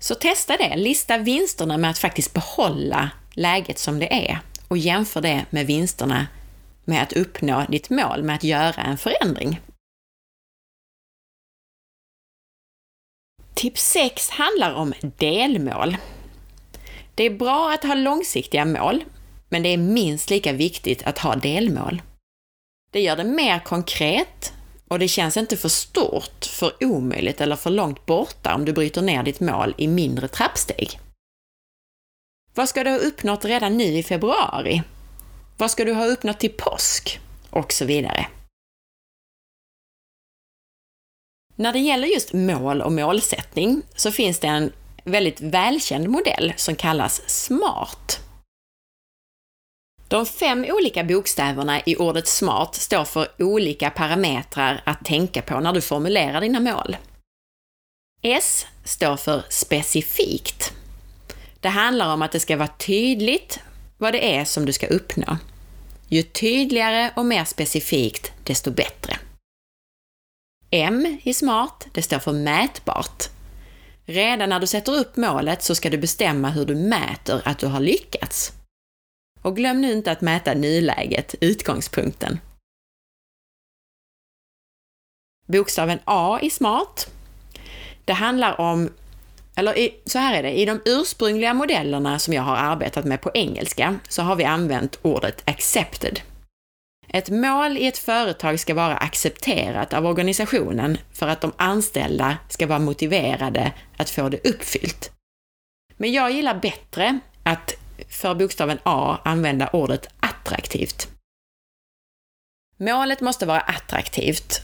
Så 0.00 0.14
testa 0.14 0.56
det, 0.56 0.76
lista 0.76 1.18
vinsterna 1.18 1.78
med 1.78 1.90
att 1.90 1.98
faktiskt 1.98 2.34
behålla 2.34 3.10
läget 3.34 3.78
som 3.78 3.98
det 3.98 4.28
är 4.28 4.38
och 4.68 4.78
jämför 4.78 5.20
det 5.20 5.44
med 5.50 5.66
vinsterna 5.66 6.26
med 6.84 7.02
att 7.02 7.12
uppnå 7.12 7.64
ditt 7.68 7.90
mål 7.90 8.22
med 8.22 8.36
att 8.36 8.44
göra 8.44 8.82
en 8.82 8.98
förändring. 8.98 9.60
Tips 13.54 13.82
6 13.82 14.30
handlar 14.30 14.74
om 14.74 14.92
delmål. 15.16 15.96
Det 17.14 17.24
är 17.24 17.30
bra 17.30 17.72
att 17.72 17.84
ha 17.84 17.94
långsiktiga 17.94 18.64
mål, 18.64 19.04
men 19.48 19.62
det 19.62 19.68
är 19.68 19.76
minst 19.76 20.30
lika 20.30 20.52
viktigt 20.52 21.02
att 21.02 21.18
ha 21.18 21.36
delmål. 21.36 22.02
Det 22.90 23.00
gör 23.00 23.16
det 23.16 23.24
mer 23.24 23.58
konkret 23.58 24.52
och 24.88 24.98
det 24.98 25.08
känns 25.08 25.36
inte 25.36 25.56
för 25.56 25.68
stort, 25.68 26.44
för 26.44 26.72
omöjligt 26.80 27.40
eller 27.40 27.56
för 27.56 27.70
långt 27.70 28.06
borta 28.06 28.54
om 28.54 28.64
du 28.64 28.72
bryter 28.72 29.02
ner 29.02 29.22
ditt 29.22 29.40
mål 29.40 29.74
i 29.78 29.88
mindre 29.88 30.28
trappsteg. 30.28 31.00
Vad 32.54 32.68
ska 32.68 32.84
du 32.84 32.90
ha 32.90 32.98
uppnått 32.98 33.44
redan 33.44 33.76
nu 33.76 33.84
i 33.84 34.02
februari? 34.02 34.82
Vad 35.62 35.70
ska 35.70 35.84
du 35.84 35.92
ha 35.92 36.06
uppnått 36.06 36.40
till 36.40 36.52
påsk? 36.52 37.20
Och 37.50 37.72
så 37.72 37.84
vidare. 37.84 38.26
När 41.56 41.72
det 41.72 41.78
gäller 41.78 42.08
just 42.08 42.32
mål 42.32 42.82
och 42.82 42.92
målsättning 42.92 43.82
så 43.96 44.12
finns 44.12 44.38
det 44.38 44.46
en 44.46 44.72
väldigt 45.04 45.40
välkänd 45.40 46.08
modell 46.08 46.52
som 46.56 46.76
kallas 46.76 47.22
SMART. 47.26 48.20
De 50.08 50.26
fem 50.26 50.66
olika 50.68 51.04
bokstäverna 51.04 51.80
i 51.86 51.96
ordet 51.96 52.28
SMART 52.28 52.74
står 52.74 53.04
för 53.04 53.28
olika 53.38 53.90
parametrar 53.90 54.82
att 54.86 55.04
tänka 55.04 55.42
på 55.42 55.60
när 55.60 55.72
du 55.72 55.80
formulerar 55.80 56.40
dina 56.40 56.60
mål. 56.60 56.96
S 58.22 58.66
står 58.84 59.16
för 59.16 59.44
specifikt. 59.48 60.72
Det 61.60 61.68
handlar 61.68 62.14
om 62.14 62.22
att 62.22 62.32
det 62.32 62.40
ska 62.40 62.56
vara 62.56 62.68
tydligt 62.68 63.60
vad 63.98 64.12
det 64.12 64.36
är 64.36 64.44
som 64.44 64.66
du 64.66 64.72
ska 64.72 64.86
uppnå. 64.86 65.36
Ju 66.12 66.22
tydligare 66.22 67.12
och 67.16 67.26
mer 67.26 67.44
specifikt, 67.44 68.32
desto 68.44 68.70
bättre. 68.70 69.18
M 70.70 71.18
i 71.22 71.34
SMART, 71.34 71.86
det 71.92 72.02
står 72.02 72.18
för 72.18 72.32
mätbart. 72.32 73.22
Redan 74.04 74.48
när 74.48 74.60
du 74.60 74.66
sätter 74.66 74.92
upp 74.92 75.16
målet 75.16 75.62
så 75.62 75.74
ska 75.74 75.90
du 75.90 75.98
bestämma 75.98 76.50
hur 76.50 76.64
du 76.64 76.74
mäter 76.74 77.42
att 77.44 77.58
du 77.58 77.66
har 77.66 77.80
lyckats. 77.80 78.52
Och 79.42 79.56
glöm 79.56 79.80
nu 79.80 79.92
inte 79.92 80.12
att 80.12 80.20
mäta 80.20 80.54
nuläget, 80.54 81.34
utgångspunkten. 81.40 82.40
Bokstaven 85.46 85.98
A 86.04 86.38
i 86.42 86.50
SMART. 86.50 87.06
Det 88.04 88.12
handlar 88.12 88.60
om, 88.60 88.92
eller 89.56 89.88
så 90.04 90.18
här 90.18 90.34
är 90.34 90.42
det, 90.42 90.50
i 90.50 90.64
de 90.64 90.80
ursprungliga 90.84 91.54
modellerna 91.54 92.18
som 92.18 92.34
jag 92.34 92.42
har 92.42 92.56
arbetat 92.56 93.04
med 93.04 93.20
på 93.20 93.30
engelska 93.34 93.98
så 94.08 94.22
har 94.22 94.36
vi 94.36 94.44
använt 94.44 94.98
ordet 95.02 95.42
accepted. 95.44 96.20
Ett 97.08 97.30
mål 97.30 97.76
i 97.76 97.86
ett 97.86 97.98
företag 97.98 98.60
ska 98.60 98.74
vara 98.74 98.96
accepterat 98.96 99.92
av 99.92 100.06
organisationen 100.06 100.98
för 101.12 101.28
att 101.28 101.40
de 101.40 101.52
anställda 101.56 102.36
ska 102.48 102.66
vara 102.66 102.78
motiverade 102.78 103.72
att 103.96 104.10
få 104.10 104.28
det 104.28 104.48
uppfyllt. 104.48 105.10
Men 105.96 106.12
jag 106.12 106.32
gillar 106.32 106.54
bättre 106.54 107.18
att 107.42 107.74
för 108.08 108.34
bokstaven 108.34 108.78
A 108.82 109.18
använda 109.24 109.68
ordet 109.68 110.08
attraktivt. 110.20 111.08
Målet 112.76 113.20
måste 113.20 113.46
vara 113.46 113.60
attraktivt. 113.60 114.60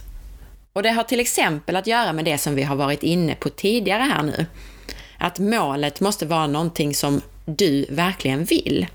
Och 0.72 0.82
det 0.82 0.90
har 0.90 1.04
till 1.04 1.20
exempel 1.20 1.76
att 1.76 1.86
göra 1.86 2.12
med 2.12 2.24
det 2.24 2.38
som 2.38 2.54
vi 2.54 2.62
har 2.62 2.76
varit 2.76 3.02
inne 3.02 3.34
på 3.34 3.48
tidigare 3.48 4.02
här 4.02 4.22
nu. 4.22 4.46
Att 5.18 5.38
målet 5.38 6.00
måste 6.00 6.26
vara 6.26 6.46
någonting 6.46 6.94
som 6.94 7.20
du 7.44 7.86
verkligen 7.90 8.44
vill. 8.44 8.86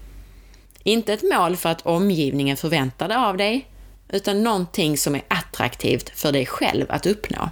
Inte 0.84 1.14
ett 1.14 1.24
mål 1.34 1.58
för 1.58 1.70
att 1.70 1.86
omgivningen 1.86 2.58
förväntar 2.58 3.08
det 3.08 3.18
av 3.18 3.38
dig, 3.38 3.68
utan 4.10 4.44
någonting 4.44 4.98
som 4.98 5.16
är 5.16 5.24
attraktivt 5.28 6.10
för 6.10 6.32
dig 6.32 6.46
själv 6.46 6.86
att 6.90 7.06
uppnå. 7.06 7.50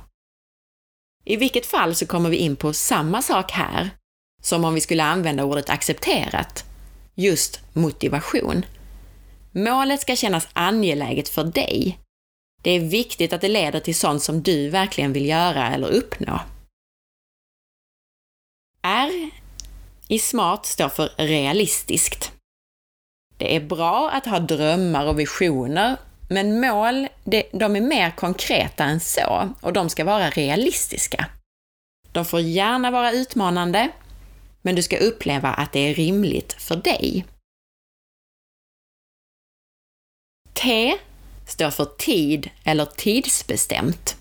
I 1.25 1.35
vilket 1.35 1.65
fall 1.65 1.95
så 1.95 2.05
kommer 2.05 2.29
vi 2.29 2.37
in 2.37 2.55
på 2.55 2.73
samma 2.73 3.21
sak 3.21 3.51
här, 3.51 3.89
som 4.41 4.65
om 4.65 4.73
vi 4.73 4.81
skulle 4.81 5.03
använda 5.03 5.43
ordet 5.43 5.69
accepterat, 5.69 6.65
just 7.15 7.59
motivation. 7.73 8.65
Målet 9.51 10.01
ska 10.01 10.15
kännas 10.15 10.47
angeläget 10.53 11.29
för 11.29 11.43
dig. 11.43 11.99
Det 12.61 12.71
är 12.71 12.79
viktigt 12.79 13.33
att 13.33 13.41
det 13.41 13.47
leder 13.47 13.79
till 13.79 13.95
sånt 13.95 14.23
som 14.23 14.43
du 14.43 14.69
verkligen 14.69 15.13
vill 15.13 15.25
göra 15.25 15.69
eller 15.69 15.87
uppnå. 15.87 16.39
R 18.83 19.29
i 20.07 20.19
SMART 20.19 20.65
står 20.65 20.89
för 20.89 21.11
realistiskt. 21.17 22.31
Det 23.37 23.55
är 23.55 23.59
bra 23.59 24.09
att 24.09 24.25
ha 24.25 24.39
drömmar 24.39 25.05
och 25.05 25.19
visioner, 25.19 25.97
men 26.29 26.59
mål, 26.59 27.07
de 27.51 27.75
är 27.75 27.81
mer 27.81 28.11
konkreta 28.11 28.83
än 28.83 28.99
så 28.99 29.49
och 29.61 29.73
de 29.73 29.89
ska 29.89 30.03
vara 30.03 30.29
realistiska. 30.29 31.25
De 32.11 32.25
får 32.25 32.39
gärna 32.39 32.91
vara 32.91 33.11
utmanande, 33.11 33.91
men 34.61 34.75
du 34.75 34.83
ska 34.83 34.97
uppleva 34.97 35.49
att 35.49 35.73
det 35.73 35.79
är 35.79 35.93
rimligt 35.93 36.53
för 36.53 36.75
dig. 36.75 37.25
T 40.53 40.97
står 41.47 41.71
för 41.71 41.85
tid 41.85 42.49
eller 42.63 42.85
tidsbestämt. 42.85 44.17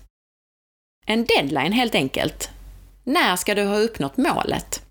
En 1.05 1.25
deadline 1.25 1.73
helt 1.73 1.95
enkelt. 1.95 2.49
När 3.03 3.35
ska 3.35 3.55
du 3.55 3.63
ha 3.63 3.77
uppnått 3.77 4.17
målet? 4.17 4.85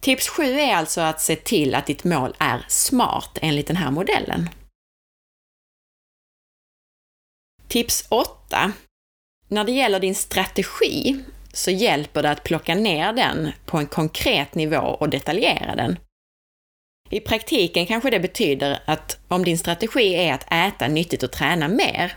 Tips 0.00 0.28
7 0.28 0.42
är 0.42 0.76
alltså 0.76 1.00
att 1.00 1.20
se 1.20 1.36
till 1.36 1.74
att 1.74 1.86
ditt 1.86 2.04
mål 2.04 2.36
är 2.38 2.64
smart 2.68 3.38
enligt 3.42 3.66
den 3.66 3.76
här 3.76 3.90
modellen. 3.90 4.48
Tips 7.68 8.06
8. 8.08 8.72
När 9.48 9.64
det 9.64 9.72
gäller 9.72 10.00
din 10.00 10.14
strategi 10.14 11.24
så 11.52 11.70
hjälper 11.70 12.22
det 12.22 12.30
att 12.30 12.44
plocka 12.44 12.74
ner 12.74 13.12
den 13.12 13.52
på 13.66 13.78
en 13.78 13.86
konkret 13.86 14.54
nivå 14.54 14.76
och 14.76 15.10
detaljera 15.10 15.74
den. 15.76 15.98
I 17.10 17.20
praktiken 17.20 17.86
kanske 17.86 18.10
det 18.10 18.20
betyder 18.20 18.82
att 18.84 19.20
om 19.28 19.44
din 19.44 19.58
strategi 19.58 20.14
är 20.14 20.34
att 20.34 20.52
äta 20.52 20.88
nyttigt 20.88 21.22
och 21.22 21.32
träna 21.32 21.68
mer, 21.68 22.16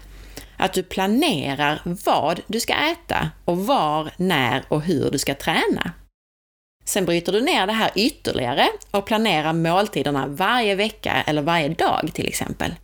att 0.58 0.74
du 0.74 0.84
planerar 0.84 1.82
vad 2.06 2.42
du 2.48 2.60
ska 2.60 2.74
äta 2.74 3.32
och 3.46 3.58
var, 3.58 4.12
när 4.18 4.64
och 4.68 4.82
hur 4.82 5.12
du 5.12 5.18
ska 5.18 5.36
träna. 5.36 5.94
Sen 6.86 7.06
bryter 7.06 7.32
du 7.32 7.42
ner 7.42 7.68
det 7.68 7.74
här 7.74 7.92
ytterligare 7.96 8.68
och 8.92 9.06
planerar 9.06 9.54
måltiderna 9.54 10.28
varje 10.28 10.76
vecka 10.76 11.24
eller 11.28 11.42
varje 11.42 11.70
dag 11.70 12.10
till 12.14 12.28
exempel. 12.28 12.76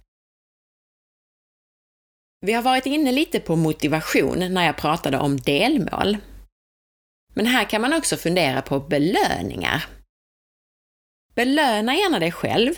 Vi 2.45 2.53
har 2.53 2.61
varit 2.61 2.85
inne 2.85 3.11
lite 3.11 3.39
på 3.39 3.55
motivation 3.55 4.53
när 4.53 4.65
jag 4.65 4.77
pratade 4.77 5.17
om 5.17 5.37
delmål. 5.37 6.17
Men 7.33 7.45
här 7.45 7.65
kan 7.65 7.81
man 7.81 7.93
också 7.93 8.17
fundera 8.17 8.61
på 8.61 8.79
belöningar. 8.79 9.85
Belöna 11.35 11.95
gärna 11.95 12.19
dig 12.19 12.31
själv, 12.31 12.73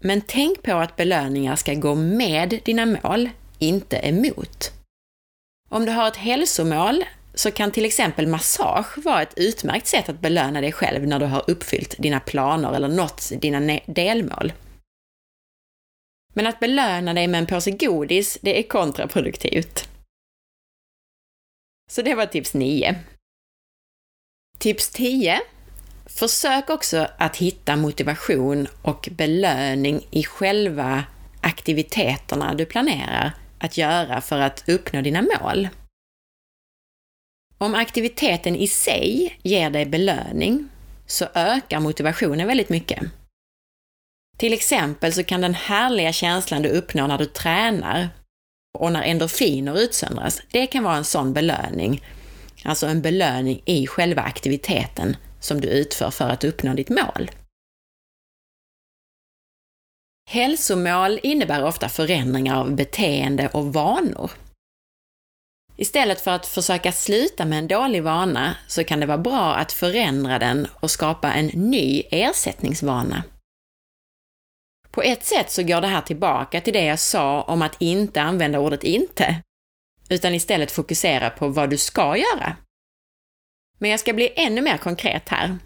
men 0.00 0.20
tänk 0.20 0.62
på 0.62 0.72
att 0.72 0.96
belöningar 0.96 1.56
ska 1.56 1.74
gå 1.74 1.94
med 1.94 2.60
dina 2.64 2.86
mål, 2.86 3.30
inte 3.58 3.96
emot. 3.96 4.72
Om 5.70 5.84
du 5.84 5.92
har 5.92 6.08
ett 6.08 6.16
hälsomål 6.16 7.04
så 7.34 7.50
kan 7.50 7.70
till 7.70 7.84
exempel 7.84 8.26
massage 8.26 8.98
vara 8.98 9.22
ett 9.22 9.34
utmärkt 9.36 9.86
sätt 9.86 10.08
att 10.08 10.20
belöna 10.20 10.60
dig 10.60 10.72
själv 10.72 11.06
när 11.06 11.18
du 11.18 11.26
har 11.26 11.50
uppfyllt 11.50 11.94
dina 11.98 12.20
planer 12.20 12.72
eller 12.72 12.88
nått 12.88 13.32
dina 13.40 13.80
delmål. 13.86 14.52
Men 16.34 16.46
att 16.46 16.60
belöna 16.60 17.14
dig 17.14 17.28
med 17.28 17.38
en 17.38 17.46
påse 17.46 17.70
godis, 17.70 18.38
det 18.42 18.58
är 18.58 18.62
kontraproduktivt. 18.62 19.88
Så 21.90 22.02
det 22.02 22.14
var 22.14 22.26
tips 22.26 22.54
9. 22.54 22.94
Tips 24.58 24.90
10. 24.90 25.40
Försök 26.06 26.70
också 26.70 27.08
att 27.18 27.36
hitta 27.36 27.76
motivation 27.76 28.66
och 28.82 29.08
belöning 29.12 30.06
i 30.10 30.24
själva 30.24 31.04
aktiviteterna 31.40 32.54
du 32.54 32.66
planerar 32.66 33.32
att 33.64 33.76
göra 33.76 34.20
för 34.20 34.40
att 34.40 34.68
uppnå 34.68 35.02
dina 35.02 35.22
mål. 35.22 35.68
Om 37.58 37.74
aktiviteten 37.74 38.56
i 38.56 38.66
sig 38.66 39.38
ger 39.42 39.70
dig 39.70 39.86
belöning 39.86 40.68
så 41.06 41.26
ökar 41.34 41.80
motivationen 41.80 42.46
väldigt 42.46 42.68
mycket. 42.68 43.02
Till 44.36 44.52
exempel 44.52 45.12
så 45.12 45.24
kan 45.24 45.40
den 45.40 45.54
härliga 45.54 46.12
känslan 46.12 46.62
du 46.62 46.68
uppnår 46.68 47.08
när 47.08 47.18
du 47.18 47.26
tränar 47.26 48.08
och 48.78 48.92
när 48.92 49.02
endorfiner 49.02 49.78
utsöndras, 49.78 50.42
det 50.50 50.66
kan 50.66 50.84
vara 50.84 50.96
en 50.96 51.04
sån 51.04 51.32
belöning. 51.32 52.02
Alltså 52.64 52.86
en 52.86 53.02
belöning 53.02 53.62
i 53.64 53.86
själva 53.86 54.22
aktiviteten 54.22 55.16
som 55.40 55.60
du 55.60 55.68
utför 55.68 56.10
för 56.10 56.28
att 56.28 56.44
uppnå 56.44 56.74
ditt 56.74 56.88
mål. 56.88 57.30
Hälsomål 60.30 61.20
innebär 61.22 61.64
ofta 61.64 61.88
förändringar 61.88 62.60
av 62.60 62.74
beteende 62.74 63.48
och 63.48 63.72
vanor. 63.72 64.30
Istället 65.76 66.20
för 66.20 66.30
att 66.30 66.46
försöka 66.46 66.92
sluta 66.92 67.44
med 67.44 67.58
en 67.58 67.68
dålig 67.68 68.02
vana 68.02 68.56
så 68.68 68.84
kan 68.84 69.00
det 69.00 69.06
vara 69.06 69.18
bra 69.18 69.54
att 69.54 69.72
förändra 69.72 70.38
den 70.38 70.66
och 70.80 70.90
skapa 70.90 71.32
en 71.32 71.46
ny 71.46 72.02
ersättningsvana. 72.10 73.24
På 74.90 75.02
ett 75.02 75.24
sätt 75.24 75.50
så 75.50 75.62
går 75.62 75.80
det 75.80 75.86
här 75.86 76.00
tillbaka 76.00 76.60
till 76.60 76.72
det 76.72 76.84
jag 76.84 76.98
sa 76.98 77.42
om 77.42 77.62
att 77.62 77.82
inte 77.82 78.22
använda 78.22 78.58
ordet 78.58 78.84
inte, 78.84 79.42
utan 80.08 80.34
istället 80.34 80.72
fokusera 80.72 81.30
på 81.30 81.48
vad 81.48 81.70
du 81.70 81.78
ska 81.78 82.16
göra. 82.16 82.56
Men 83.78 83.90
jag 83.90 84.00
ska 84.00 84.12
bli 84.12 84.32
ännu 84.36 84.60
mer 84.60 84.78
konkret 84.78 85.28
här. 85.28 85.58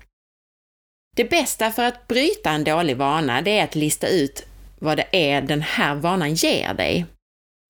Det 1.17 1.25
bästa 1.25 1.71
för 1.71 1.85
att 1.85 2.09
bryta 2.09 2.51
en 2.51 2.65
dålig 2.65 2.97
vana, 2.97 3.43
det 3.43 3.59
är 3.59 3.65
att 3.65 3.75
lista 3.75 4.09
ut 4.09 4.48
vad 4.79 4.97
det 4.97 5.07
är 5.13 5.43
den 5.43 5.63
här 5.63 5.95
vanan 5.95 6.35
ger 6.35 6.75
dig. 6.75 7.07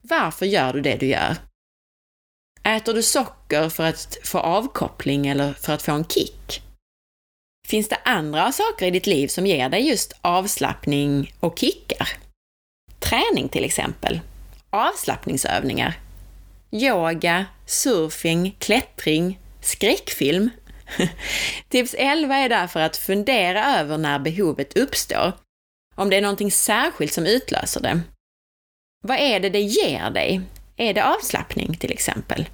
Varför 0.02 0.46
gör 0.46 0.72
du 0.72 0.80
det 0.80 0.96
du 0.96 1.06
gör? 1.06 1.36
Äter 2.62 2.94
du 2.94 3.02
socker 3.02 3.68
för 3.68 3.84
att 3.84 4.18
få 4.24 4.38
avkoppling 4.38 5.26
eller 5.26 5.52
för 5.52 5.72
att 5.72 5.82
få 5.82 5.92
en 5.92 6.04
kick? 6.04 6.62
Finns 7.68 7.88
det 7.88 7.98
andra 8.04 8.52
saker 8.52 8.86
i 8.86 8.90
ditt 8.90 9.06
liv 9.06 9.28
som 9.28 9.46
ger 9.46 9.68
dig 9.68 9.88
just 9.88 10.12
avslappning 10.20 11.34
och 11.40 11.58
kickar? 11.58 12.08
Träning 12.98 13.48
till 13.48 13.64
exempel. 13.64 14.20
Avslappningsövningar. 14.70 15.98
Yoga, 16.70 17.46
surfing, 17.66 18.56
klättring, 18.58 19.38
skräckfilm. 19.60 20.50
Tips 21.68 21.94
11 21.98 22.36
är 22.36 22.48
därför 22.48 22.80
att 22.80 22.96
fundera 22.96 23.78
över 23.78 23.98
när 23.98 24.18
behovet 24.18 24.76
uppstår. 24.76 25.32
Om 25.98 26.10
det 26.10 26.16
är 26.16 26.22
någonting 26.22 26.50
särskilt 26.50 27.12
som 27.12 27.26
utlöser 27.26 27.80
det. 27.80 28.00
Vad 29.04 29.18
är 29.18 29.40
det 29.40 29.48
det 29.48 29.60
ger 29.60 30.10
dig? 30.10 30.40
Är 30.76 30.94
det 30.94 31.04
avslappning 31.04 31.76
till 31.76 31.92
exempel? 31.92 32.48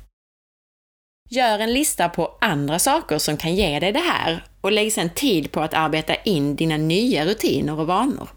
Gör 1.30 1.58
en 1.58 1.72
lista 1.72 2.08
på 2.08 2.38
andra 2.40 2.78
saker 2.78 3.18
som 3.18 3.36
kan 3.36 3.54
ge 3.54 3.80
dig 3.80 3.92
det 3.92 4.00
här 4.00 4.44
och 4.60 4.72
lägg 4.72 4.92
sedan 4.92 5.10
tid 5.10 5.52
på 5.52 5.60
att 5.60 5.74
arbeta 5.74 6.14
in 6.14 6.56
dina 6.56 6.76
nya 6.76 7.26
rutiner 7.26 7.80
och 7.80 7.86
vanor. 7.86 8.28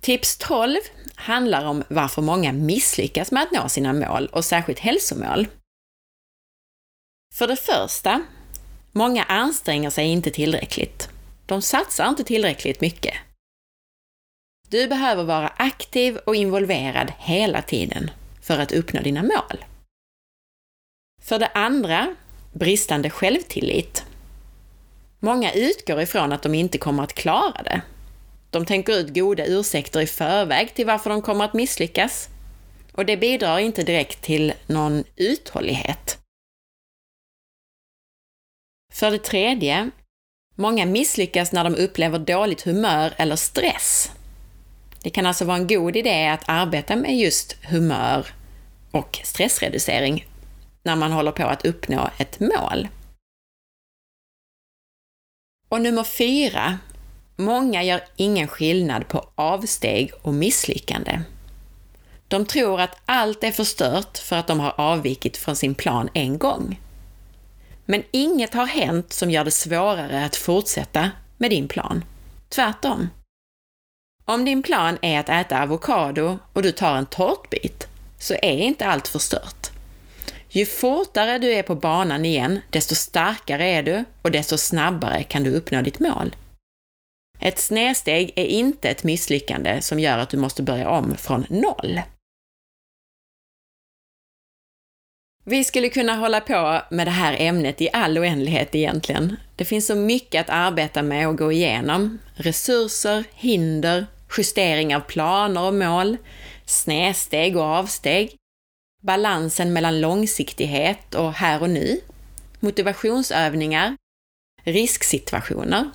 Tips 0.00 0.36
12 0.38 0.76
handlar 1.14 1.66
om 1.66 1.84
varför 1.88 2.22
många 2.22 2.52
misslyckas 2.52 3.32
med 3.32 3.42
att 3.42 3.52
nå 3.52 3.68
sina 3.68 3.92
mål 3.92 4.26
och 4.26 4.44
särskilt 4.44 4.78
hälsomål. 4.78 5.46
För 7.34 7.46
det 7.46 7.56
första, 7.56 8.22
många 8.92 9.24
anstränger 9.24 9.90
sig 9.90 10.06
inte 10.06 10.30
tillräckligt. 10.30 11.17
De 11.48 11.62
satsar 11.62 12.08
inte 12.08 12.24
tillräckligt 12.24 12.80
mycket. 12.80 13.14
Du 14.68 14.88
behöver 14.88 15.24
vara 15.24 15.48
aktiv 15.48 16.16
och 16.16 16.36
involverad 16.36 17.12
hela 17.18 17.62
tiden 17.62 18.10
för 18.42 18.58
att 18.58 18.72
uppnå 18.72 19.00
dina 19.00 19.22
mål. 19.22 19.64
För 21.22 21.38
det 21.38 21.46
andra, 21.46 22.16
bristande 22.52 23.10
självtillit. 23.10 24.04
Många 25.18 25.52
utgår 25.52 26.00
ifrån 26.00 26.32
att 26.32 26.42
de 26.42 26.54
inte 26.54 26.78
kommer 26.78 27.02
att 27.02 27.14
klara 27.14 27.62
det. 27.62 27.82
De 28.50 28.66
tänker 28.66 28.92
ut 28.92 29.14
goda 29.14 29.44
ursäkter 29.46 30.00
i 30.00 30.06
förväg 30.06 30.74
till 30.74 30.86
varför 30.86 31.10
de 31.10 31.22
kommer 31.22 31.44
att 31.44 31.54
misslyckas. 31.54 32.28
Och 32.92 33.06
det 33.06 33.16
bidrar 33.16 33.58
inte 33.58 33.82
direkt 33.82 34.22
till 34.22 34.52
någon 34.66 35.04
uthållighet. 35.16 36.18
För 38.92 39.10
det 39.10 39.18
tredje, 39.18 39.90
många 40.58 40.86
misslyckas 40.86 41.52
när 41.52 41.64
de 41.64 41.74
upplever 41.74 42.18
dåligt 42.18 42.62
humör 42.62 43.14
eller 43.16 43.36
stress. 43.36 44.12
Det 45.02 45.10
kan 45.10 45.26
alltså 45.26 45.44
vara 45.44 45.56
en 45.56 45.66
god 45.66 45.96
idé 45.96 46.28
att 46.28 46.44
arbeta 46.48 46.96
med 46.96 47.16
just 47.16 47.56
humör 47.64 48.26
och 48.90 49.20
stressreducering 49.24 50.26
när 50.82 50.96
man 50.96 51.12
håller 51.12 51.32
på 51.32 51.42
att 51.42 51.64
uppnå 51.64 52.10
ett 52.18 52.40
mål. 52.40 52.88
Och 55.68 55.80
nummer 55.80 56.04
fyra. 56.04 56.78
Många 57.36 57.82
gör 57.82 58.00
ingen 58.16 58.48
skillnad 58.48 59.08
på 59.08 59.30
avsteg 59.34 60.12
och 60.22 60.34
misslyckande. 60.34 61.20
De 62.28 62.46
tror 62.46 62.80
att 62.80 62.98
allt 63.04 63.44
är 63.44 63.52
förstört 63.52 64.18
för 64.18 64.36
att 64.36 64.46
de 64.46 64.60
har 64.60 64.74
avvikit 64.76 65.36
från 65.36 65.56
sin 65.56 65.74
plan 65.74 66.08
en 66.14 66.38
gång. 66.38 66.80
Men 67.90 68.02
inget 68.10 68.54
har 68.54 68.66
hänt 68.66 69.12
som 69.12 69.30
gör 69.30 69.44
det 69.44 69.50
svårare 69.50 70.24
att 70.24 70.36
fortsätta 70.36 71.10
med 71.36 71.50
din 71.50 71.68
plan. 71.68 72.04
Tvärtom. 72.48 73.08
Om 74.24 74.44
din 74.44 74.62
plan 74.62 74.98
är 75.02 75.20
att 75.20 75.28
äta 75.28 75.62
avokado 75.62 76.38
och 76.52 76.62
du 76.62 76.72
tar 76.72 76.96
en 76.96 77.06
tårtbit, 77.06 77.88
så 78.18 78.34
är 78.34 78.58
inte 78.58 78.86
allt 78.86 79.08
förstört. 79.08 79.70
Ju 80.48 80.66
fortare 80.66 81.38
du 81.38 81.52
är 81.52 81.62
på 81.62 81.74
banan 81.74 82.24
igen, 82.24 82.60
desto 82.70 82.94
starkare 82.94 83.64
är 83.64 83.82
du 83.82 84.04
och 84.22 84.30
desto 84.30 84.58
snabbare 84.58 85.22
kan 85.22 85.42
du 85.42 85.50
uppnå 85.50 85.82
ditt 85.82 86.00
mål. 86.00 86.36
Ett 87.40 87.58
snedsteg 87.58 88.32
är 88.36 88.46
inte 88.46 88.88
ett 88.88 89.04
misslyckande 89.04 89.80
som 89.80 90.00
gör 90.00 90.18
att 90.18 90.30
du 90.30 90.36
måste 90.36 90.62
börja 90.62 90.90
om 90.90 91.16
från 91.16 91.46
noll. 91.48 92.00
Vi 95.50 95.64
skulle 95.64 95.88
kunna 95.88 96.14
hålla 96.14 96.40
på 96.40 96.82
med 96.90 97.06
det 97.06 97.10
här 97.10 97.36
ämnet 97.38 97.80
i 97.80 97.88
all 97.92 98.18
oändlighet 98.18 98.74
egentligen. 98.74 99.36
Det 99.56 99.64
finns 99.64 99.86
så 99.86 99.94
mycket 99.94 100.40
att 100.40 100.50
arbeta 100.50 101.02
med 101.02 101.28
och 101.28 101.38
gå 101.38 101.52
igenom. 101.52 102.18
Resurser, 102.34 103.24
hinder, 103.34 104.06
justering 104.36 104.96
av 104.96 105.00
planer 105.00 105.62
och 105.62 105.74
mål, 105.74 106.16
snedsteg 106.64 107.56
och 107.56 107.62
avsteg, 107.62 108.36
balansen 109.02 109.72
mellan 109.72 110.00
långsiktighet 110.00 111.14
och 111.14 111.32
här 111.32 111.62
och 111.62 111.70
nu, 111.70 112.00
motivationsövningar, 112.60 113.96
risksituationer, 114.64 115.90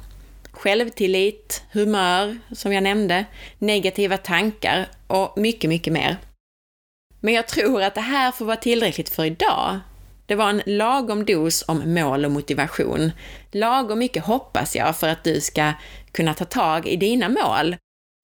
självtillit, 0.52 1.64
humör, 1.72 2.38
som 2.52 2.74
jag 2.74 2.84
nämnde, 2.84 3.26
negativa 3.60 4.18
tankar 4.18 4.88
och 5.08 5.38
mycket, 5.38 5.70
mycket 5.70 5.94
mer. 5.94 6.18
Men 7.26 7.34
jag 7.34 7.48
tror 7.48 7.82
att 7.82 7.96
det 7.96 8.02
här 8.02 8.32
får 8.32 8.46
vara 8.46 8.58
tillräckligt 8.58 9.10
för 9.10 9.26
idag. 9.26 9.80
Det 10.26 10.36
var 10.36 10.50
en 10.50 10.62
lagom 10.66 11.26
dos 11.26 11.64
om 11.68 11.94
mål 11.94 12.26
och 12.26 12.32
motivation. 12.32 13.12
Lagom 13.52 14.00
mycket 14.00 14.24
hoppas 14.24 14.76
jag 14.76 14.98
för 14.98 15.08
att 15.08 15.24
du 15.24 15.42
ska 15.42 15.74
kunna 16.12 16.34
ta 16.34 16.46
tag 16.46 16.88
i 16.88 16.96
dina 16.96 17.30
mål 17.30 17.76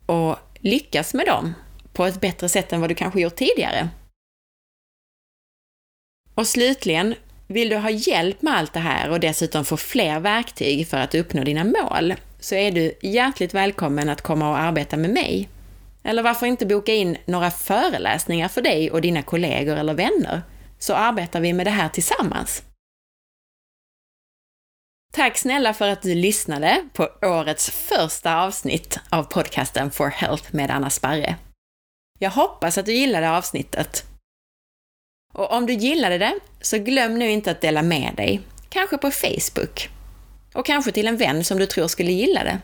och 0.06 0.38
lyckas 0.60 1.14
med 1.14 1.26
dem 1.26 1.54
på 1.94 2.06
ett 2.06 2.22
bättre 2.22 2.50
sätt 2.50 2.74
än 2.74 2.82
vad 2.82 2.90
du 2.90 2.96
kanske 2.96 3.22
gjort 3.22 3.36
tidigare. 3.36 3.90
Och 6.36 6.48
slutligen, 6.48 7.16
vill 7.48 7.70
du 7.70 7.78
ha 7.78 7.90
hjälp 7.90 8.42
med 8.42 8.58
allt 8.58 8.74
det 8.74 8.80
här 8.80 9.10
och 9.10 9.20
dessutom 9.20 9.66
få 9.66 9.78
fler 9.78 10.20
verktyg 10.20 10.88
för 10.88 10.98
att 10.98 11.16
uppnå 11.16 11.44
dina 11.44 11.64
mål, 11.64 12.14
så 12.40 12.56
är 12.56 12.72
du 12.72 12.94
hjärtligt 13.02 13.54
välkommen 13.54 14.10
att 14.10 14.22
komma 14.22 14.50
och 14.50 14.60
arbeta 14.60 14.98
med 14.98 15.10
mig. 15.10 15.50
Eller 16.04 16.24
varför 16.24 16.46
inte 16.46 16.66
boka 16.66 16.94
in 16.94 17.18
några 17.26 17.52
föreläsningar 17.52 18.48
för 18.48 18.62
dig 18.62 18.92
och 18.92 19.02
dina 19.02 19.22
kollegor 19.22 19.76
eller 19.76 19.94
vänner, 19.94 20.42
så 20.80 20.94
arbetar 20.94 21.40
vi 21.42 21.54
med 21.54 21.66
det 21.68 21.72
här 21.72 21.90
tillsammans. 21.90 22.64
Tack 25.14 25.38
snälla 25.38 25.74
för 25.74 25.90
att 25.90 26.02
du 26.02 26.16
lyssnade 26.16 26.90
på 26.94 27.10
årets 27.22 27.70
första 27.70 28.42
avsnitt 28.42 29.00
av 29.10 29.24
podcasten 29.24 29.92
For 29.92 30.08
Health 30.08 30.56
med 30.56 30.72
Anna 30.72 30.90
Sparre. 30.90 31.36
Jag 32.20 32.30
hoppas 32.30 32.78
att 32.78 32.86
du 32.86 32.94
gillade 32.94 33.32
avsnittet 33.32 34.06
Och 35.34 35.52
om 35.52 35.66
du 35.66 35.74
gillade 35.74 36.18
det, 36.18 36.40
så 36.62 36.78
glöm 36.78 37.20
nu 37.20 37.30
inte 37.32 37.52
att 37.52 37.62
dela 37.62 37.82
med 37.82 38.16
dig. 38.16 38.42
Kanske 38.70 38.98
på 38.98 39.12
Facebook. 39.12 39.90
Och 40.54 40.66
kanske 40.66 40.92
till 40.92 41.08
en 41.08 41.18
vän 41.18 41.44
som 41.44 41.60
du 41.60 41.66
tror 41.66 41.88
skulle 41.88 42.12
gilla 42.12 42.44
det. 42.44 42.60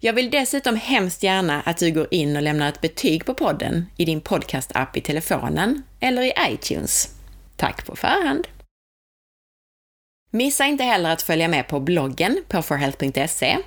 Jag 0.00 0.12
vill 0.12 0.30
dessutom 0.30 0.76
hemskt 0.76 1.22
gärna 1.22 1.60
att 1.60 1.78
du 1.78 1.92
går 1.92 2.06
in 2.10 2.36
och 2.36 2.42
lämnar 2.42 2.68
ett 2.68 2.80
betyg 2.80 3.24
på 3.24 3.34
podden 3.34 3.86
i 3.96 4.04
din 4.04 4.20
podcastapp 4.20 4.96
i 4.96 5.00
telefonen 5.00 5.82
eller 6.00 6.22
i 6.22 6.32
iTunes. 6.48 7.14
Tack 7.56 7.86
på 7.86 7.96
förhand! 7.96 8.46
Missa 10.30 10.64
inte 10.64 10.84
heller 10.84 11.10
att 11.10 11.22
följa 11.22 11.48
med 11.48 11.68
på 11.68 11.80
bloggen 11.80 12.42
på 12.48 12.62
forhealth.se. 12.62 13.58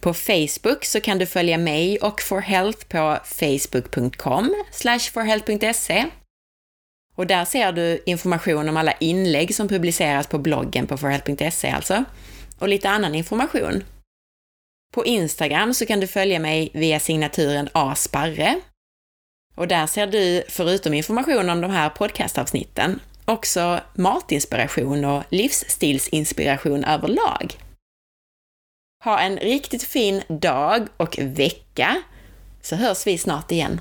På 0.00 0.14
Facebook 0.14 0.84
så 0.84 1.00
kan 1.00 1.18
du 1.18 1.26
följa 1.26 1.58
mig 1.58 1.98
och 1.98 2.22
forhealth 2.22 2.86
på 2.86 3.18
facebook.com 3.24 4.64
forhealth.se. 5.12 6.04
Och 7.16 7.26
där 7.26 7.44
ser 7.44 7.72
du 7.72 8.02
information 8.06 8.68
om 8.68 8.76
alla 8.76 8.92
inlägg 8.92 9.54
som 9.54 9.68
publiceras 9.68 10.26
på 10.26 10.38
bloggen 10.38 10.86
på 10.86 10.96
forhealth.se 10.96 11.70
alltså, 11.70 12.04
och 12.58 12.68
lite 12.68 12.90
annan 12.90 13.14
information. 13.14 13.84
På 14.94 15.04
Instagram 15.04 15.74
så 15.74 15.86
kan 15.86 16.00
du 16.00 16.06
följa 16.06 16.38
mig 16.38 16.70
via 16.74 17.00
signaturen 17.00 17.68
asparre. 17.72 18.60
Och 19.54 19.68
där 19.68 19.86
ser 19.86 20.06
du, 20.06 20.42
förutom 20.48 20.94
information 20.94 21.50
om 21.50 21.60
de 21.60 21.70
här 21.70 21.90
podcastavsnitten, 21.90 23.00
också 23.24 23.80
matinspiration 23.94 25.04
och 25.04 25.22
livsstilsinspiration 25.30 26.84
överlag. 26.84 27.54
Ha 29.04 29.20
en 29.20 29.36
riktigt 29.36 29.82
fin 29.82 30.22
dag 30.28 30.88
och 30.96 31.18
vecka, 31.18 32.02
så 32.62 32.76
hörs 32.76 33.06
vi 33.06 33.18
snart 33.18 33.52
igen. 33.52 33.80